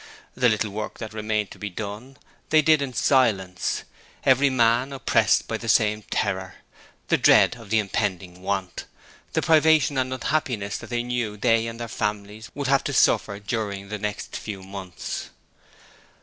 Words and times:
The 0.33 0.49
little 0.49 0.71
work 0.71 0.97
that 0.97 1.13
remained 1.13 1.51
to 1.51 1.59
be 1.59 1.69
done 1.69 2.17
they 2.49 2.63
did 2.63 2.81
in 2.81 2.91
silence, 2.91 3.83
every 4.23 4.49
man 4.49 4.91
oppressed 4.91 5.47
by 5.47 5.57
the 5.57 5.69
same 5.69 6.01
terror 6.09 6.55
the 7.09 7.19
dread 7.19 7.55
of 7.55 7.69
the 7.69 7.77
impending 7.77 8.41
want, 8.41 8.85
the 9.33 9.43
privation 9.43 9.99
and 9.99 10.11
unhappiness 10.11 10.79
that 10.79 10.89
they 10.89 11.03
knew 11.03 11.37
they 11.37 11.67
and 11.67 11.79
their 11.79 11.87
families 11.87 12.49
would 12.55 12.65
have 12.65 12.83
to 12.85 12.93
suffer 12.93 13.37
during 13.37 13.89
the 13.89 13.99
next 13.99 14.35
few 14.35 14.63
months. 14.63 15.29